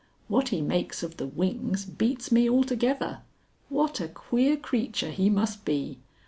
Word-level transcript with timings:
"What 0.27 0.47
he 0.47 0.61
makes 0.63 1.03
of 1.03 1.17
the 1.17 1.27
wings 1.27 1.85
beats 1.85 2.31
me 2.31 2.49
altogether. 2.49 3.19
What 3.69 4.01
a 4.01 4.07
queer 4.07 4.57
creature 4.57 5.11
he 5.11 5.29
must 5.29 5.63
be! 5.63 5.99